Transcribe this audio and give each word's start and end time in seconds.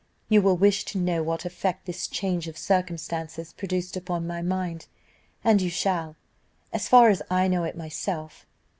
"You 0.29 0.41
will 0.41 0.57
wish 0.57 0.83
to 0.85 0.97
know 0.97 1.21
what 1.21 1.45
effect 1.45 1.85
this 1.85 2.07
change 2.07 2.47
of 2.47 2.57
circumstances 2.57 3.53
produced 3.53 3.95
upon 3.95 4.25
my 4.25 4.41
mind, 4.41 4.87
and 5.43 5.61
you 5.61 5.69
shall, 5.69 6.15
as 6.73 6.87
far 6.87 7.09
as 7.09 7.21
I 7.29 7.47
know 7.47 7.65
it 7.65 7.77
myself. 7.77 8.47